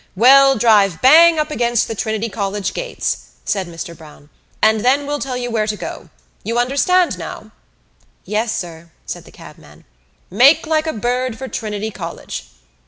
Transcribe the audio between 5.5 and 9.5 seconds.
where to go. You understand now?" "Yes, sir," said the